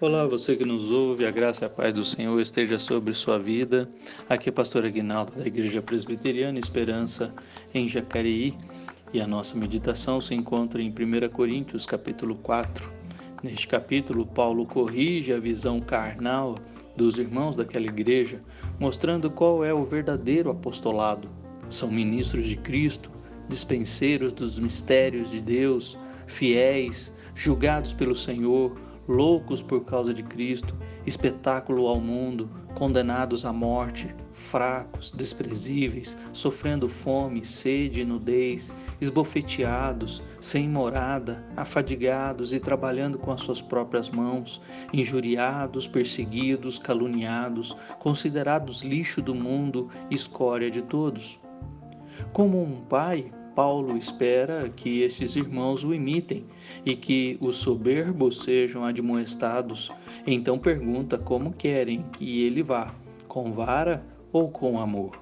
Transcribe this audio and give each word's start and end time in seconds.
Olá, 0.00 0.26
você 0.26 0.56
que 0.56 0.64
nos 0.64 0.90
ouve, 0.90 1.24
a 1.24 1.30
graça 1.30 1.64
e 1.64 1.66
a 1.66 1.70
paz 1.70 1.94
do 1.94 2.04
Senhor 2.04 2.38
esteja 2.40 2.80
sobre 2.80 3.14
sua 3.14 3.38
vida. 3.38 3.88
Aqui 4.28 4.48
é 4.48 4.52
pastor 4.52 4.84
Aguinaldo 4.84 5.34
da 5.36 5.46
Igreja 5.46 5.80
Presbiteriana 5.80 6.58
Esperança 6.58 7.32
em 7.72 7.88
Jacareí 7.88 8.58
e 9.12 9.20
a 9.20 9.26
nossa 9.26 9.56
meditação 9.56 10.20
se 10.20 10.34
encontra 10.34 10.82
em 10.82 10.90
1 10.90 11.28
Coríntios, 11.28 11.86
capítulo 11.86 12.34
4. 12.34 12.90
Neste 13.40 13.68
capítulo, 13.68 14.26
Paulo 14.26 14.66
corrige 14.66 15.32
a 15.32 15.38
visão 15.38 15.80
carnal 15.80 16.56
dos 16.96 17.16
irmãos 17.16 17.54
daquela 17.54 17.86
igreja, 17.86 18.42
mostrando 18.80 19.30
qual 19.30 19.64
é 19.64 19.72
o 19.72 19.84
verdadeiro 19.84 20.50
apostolado. 20.50 21.30
São 21.70 21.88
ministros 21.88 22.46
de 22.46 22.56
Cristo, 22.56 23.12
dispenseiros 23.48 24.32
dos 24.32 24.58
mistérios 24.58 25.30
de 25.30 25.40
Deus, 25.40 25.96
fiéis, 26.26 27.14
julgados 27.36 27.92
pelo 27.92 28.16
Senhor, 28.16 28.76
loucos 29.06 29.62
por 29.62 29.84
causa 29.84 30.14
de 30.14 30.22
Cristo, 30.22 30.74
espetáculo 31.06 31.86
ao 31.86 32.00
mundo, 32.00 32.50
condenados 32.74 33.44
à 33.44 33.52
morte, 33.52 34.14
fracos, 34.32 35.10
desprezíveis, 35.12 36.16
sofrendo 36.32 36.88
fome, 36.88 37.44
sede 37.44 38.00
e 38.00 38.04
nudez, 38.04 38.72
esbofeteados, 39.00 40.22
sem 40.40 40.68
morada, 40.68 41.46
afadigados 41.56 42.52
e 42.52 42.58
trabalhando 42.58 43.18
com 43.18 43.30
as 43.30 43.40
suas 43.40 43.62
próprias 43.62 44.10
mãos, 44.10 44.60
injuriados, 44.92 45.86
perseguidos, 45.86 46.78
caluniados, 46.78 47.76
considerados 47.98 48.82
lixo 48.82 49.22
do 49.22 49.34
mundo, 49.34 49.88
escória 50.10 50.70
de 50.70 50.82
todos. 50.82 51.38
Como 52.32 52.60
um 52.62 52.80
pai 52.82 53.32
Paulo 53.54 53.96
espera 53.96 54.68
que 54.68 55.02
estes 55.02 55.36
irmãos 55.36 55.84
o 55.84 55.94
imitem 55.94 56.44
e 56.84 56.96
que 56.96 57.38
os 57.40 57.56
soberbos 57.56 58.40
sejam 58.40 58.84
admoestados. 58.84 59.92
Então 60.26 60.58
pergunta 60.58 61.16
como 61.16 61.52
querem 61.52 62.04
que 62.12 62.42
ele 62.42 62.62
vá, 62.62 62.94
com 63.28 63.52
vara 63.52 64.04
ou 64.32 64.50
com 64.50 64.80
amor. 64.80 65.18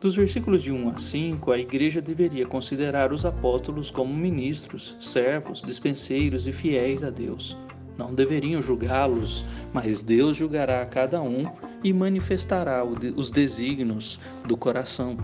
Dos 0.00 0.14
versículos 0.14 0.62
de 0.62 0.72
1 0.72 0.88
a 0.88 0.98
5, 0.98 1.52
a 1.52 1.58
igreja 1.58 2.00
deveria 2.00 2.46
considerar 2.46 3.12
os 3.12 3.26
apóstolos 3.26 3.90
como 3.90 4.14
ministros, 4.14 4.96
servos, 4.98 5.60
dispenseiros 5.60 6.46
e 6.46 6.52
fiéis 6.52 7.04
a 7.04 7.10
Deus. 7.10 7.54
Não 7.98 8.14
deveriam 8.14 8.62
julgá-los, 8.62 9.44
mas 9.74 10.00
Deus 10.00 10.38
julgará 10.38 10.80
a 10.80 10.86
cada 10.86 11.20
um 11.20 11.44
e 11.84 11.92
manifestará 11.92 12.82
os 12.82 13.30
desígnios 13.30 14.18
do 14.46 14.56
coração. 14.56 15.18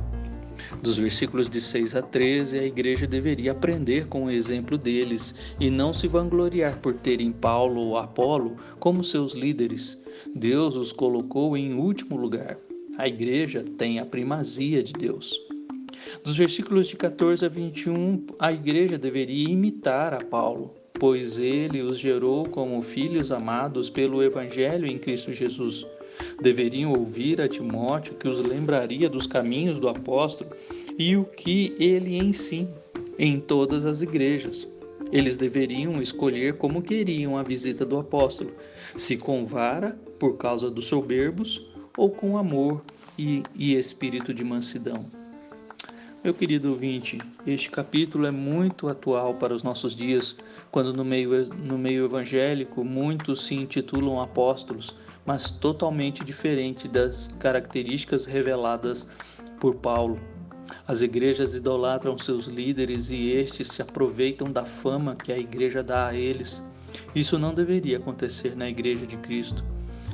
Dos 0.82 0.98
versículos 0.98 1.48
de 1.48 1.60
6 1.60 1.94
a 1.94 2.02
13, 2.02 2.58
a 2.58 2.64
igreja 2.64 3.06
deveria 3.06 3.52
aprender 3.52 4.06
com 4.06 4.24
o 4.24 4.30
exemplo 4.30 4.76
deles 4.76 5.34
e 5.60 5.70
não 5.70 5.92
se 5.92 6.08
vangloriar 6.08 6.78
por 6.80 6.94
terem 6.94 7.32
Paulo 7.32 7.80
ou 7.80 7.98
Apolo 7.98 8.56
como 8.78 9.04
seus 9.04 9.32
líderes. 9.32 10.00
Deus 10.34 10.76
os 10.76 10.92
colocou 10.92 11.56
em 11.56 11.74
último 11.74 12.16
lugar. 12.16 12.58
A 12.98 13.06
igreja 13.06 13.64
tem 13.76 13.98
a 13.98 14.06
primazia 14.06 14.82
de 14.82 14.92
Deus. 14.92 15.34
Dos 16.24 16.36
versículos 16.36 16.88
de 16.88 16.96
14 16.96 17.44
a 17.44 17.48
21, 17.48 18.26
a 18.38 18.52
igreja 18.52 18.96
deveria 18.98 19.50
imitar 19.50 20.14
a 20.14 20.24
Paulo, 20.24 20.74
pois 20.98 21.38
ele 21.38 21.82
os 21.82 21.98
gerou 21.98 22.48
como 22.48 22.82
filhos 22.82 23.30
amados 23.30 23.90
pelo 23.90 24.22
Evangelho 24.22 24.86
em 24.86 24.98
Cristo 24.98 25.32
Jesus. 25.32 25.86
Deveriam 26.40 26.92
ouvir 26.92 27.40
a 27.40 27.48
Timóteo, 27.48 28.14
que 28.14 28.28
os 28.28 28.40
lembraria 28.40 29.08
dos 29.08 29.26
caminhos 29.26 29.78
do 29.78 29.88
apóstolo 29.88 30.50
e 30.98 31.16
o 31.16 31.24
que 31.24 31.74
ele 31.78 32.16
ensina 32.16 32.70
em 33.18 33.38
todas 33.38 33.84
as 33.84 34.00
igrejas. 34.02 34.66
Eles 35.12 35.36
deveriam 35.36 36.00
escolher 36.00 36.54
como 36.54 36.82
queriam 36.82 37.36
a 37.36 37.42
visita 37.42 37.84
do 37.84 37.98
apóstolo, 37.98 38.52
se 38.96 39.16
com 39.16 39.44
vara, 39.44 39.98
por 40.18 40.36
causa 40.36 40.70
dos 40.70 40.86
soberbos, 40.86 41.70
ou 41.96 42.10
com 42.10 42.36
amor 42.36 42.82
e, 43.18 43.42
e 43.54 43.74
espírito 43.74 44.34
de 44.34 44.42
mansidão. 44.42 45.06
Meu 46.24 46.34
querido 46.34 46.70
ouvinte, 46.70 47.18
este 47.46 47.70
capítulo 47.70 48.26
é 48.26 48.30
muito 48.30 48.88
atual 48.88 49.34
para 49.34 49.54
os 49.54 49.62
nossos 49.62 49.94
dias, 49.94 50.36
quando 50.72 50.92
no 50.92 51.04
meio, 51.04 51.46
no 51.54 51.78
meio 51.78 52.06
evangélico 52.06 52.82
muitos 52.82 53.46
se 53.46 53.54
intitulam 53.54 54.20
apóstolos, 54.20 54.96
mas 55.24 55.50
totalmente 55.50 56.24
diferente 56.24 56.88
das 56.88 57.28
características 57.38 58.24
reveladas 58.24 59.06
por 59.60 59.76
Paulo. 59.76 60.18
As 60.88 61.00
igrejas 61.00 61.54
idolatram 61.54 62.18
seus 62.18 62.46
líderes 62.46 63.10
e 63.10 63.30
estes 63.30 63.68
se 63.68 63.80
aproveitam 63.80 64.50
da 64.50 64.64
fama 64.64 65.14
que 65.14 65.32
a 65.32 65.38
igreja 65.38 65.82
dá 65.82 66.08
a 66.08 66.14
eles. 66.14 66.60
Isso 67.14 67.38
não 67.38 67.54
deveria 67.54 67.98
acontecer 67.98 68.56
na 68.56 68.68
igreja 68.68 69.06
de 69.06 69.16
Cristo. 69.18 69.64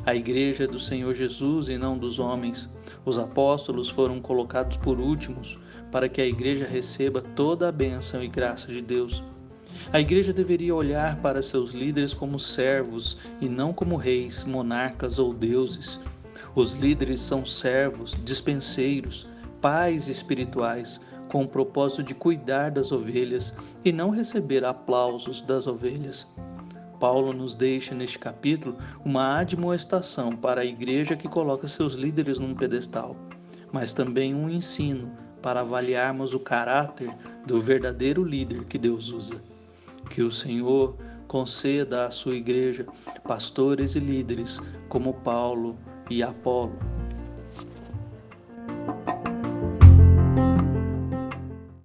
A 0.04 0.16
igreja 0.16 0.66
do 0.66 0.80
Senhor 0.80 1.14
Jesus 1.14 1.68
e 1.68 1.78
não 1.78 1.96
dos 1.96 2.18
homens. 2.18 2.68
Os 3.04 3.18
apóstolos 3.18 3.88
foram 3.88 4.20
colocados 4.20 4.76
por 4.76 4.98
últimos, 4.98 5.56
para 5.92 6.08
que 6.08 6.20
a 6.20 6.26
igreja 6.26 6.66
receba 6.66 7.20
toda 7.20 7.68
a 7.68 7.72
bênção 7.72 8.20
e 8.20 8.26
graça 8.26 8.72
de 8.72 8.82
Deus. 8.82 9.22
A 9.92 10.00
igreja 10.00 10.32
deveria 10.32 10.74
olhar 10.74 11.20
para 11.20 11.40
seus 11.40 11.70
líderes 11.70 12.12
como 12.12 12.38
servos 12.40 13.16
e 13.40 13.48
não 13.48 13.72
como 13.72 13.94
reis, 13.94 14.42
monarcas 14.42 15.20
ou 15.20 15.32
deuses. 15.32 16.00
Os 16.52 16.72
líderes 16.72 17.20
são 17.20 17.46
servos, 17.46 18.16
dispenseiros, 18.24 19.28
pais 19.60 20.08
espirituais, 20.08 21.00
com 21.28 21.44
o 21.44 21.48
propósito 21.48 22.02
de 22.02 22.14
cuidar 22.14 22.72
das 22.72 22.90
ovelhas 22.90 23.54
e 23.84 23.92
não 23.92 24.10
receber 24.10 24.64
aplausos 24.64 25.40
das 25.42 25.68
ovelhas. 25.68 26.26
Paulo 27.02 27.32
nos 27.32 27.56
deixa 27.56 27.96
neste 27.96 28.16
capítulo 28.16 28.78
uma 29.04 29.40
admoestação 29.40 30.36
para 30.36 30.60
a 30.60 30.64
igreja 30.64 31.16
que 31.16 31.26
coloca 31.26 31.66
seus 31.66 31.94
líderes 31.94 32.38
num 32.38 32.54
pedestal, 32.54 33.16
mas 33.72 33.92
também 33.92 34.32
um 34.32 34.48
ensino 34.48 35.10
para 35.42 35.62
avaliarmos 35.62 36.32
o 36.32 36.38
caráter 36.38 37.12
do 37.44 37.60
verdadeiro 37.60 38.22
líder 38.22 38.66
que 38.66 38.78
Deus 38.78 39.10
usa. 39.10 39.42
Que 40.10 40.22
o 40.22 40.30
Senhor 40.30 40.96
conceda 41.26 42.06
à 42.06 42.10
sua 42.12 42.36
igreja 42.36 42.86
pastores 43.24 43.96
e 43.96 43.98
líderes 43.98 44.60
como 44.88 45.12
Paulo 45.12 45.76
e 46.08 46.22
Apolo, 46.22 46.78